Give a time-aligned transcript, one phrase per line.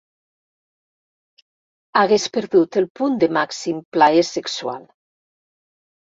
[2.01, 4.83] Hagués perdut el punt de màxim plaer sexual.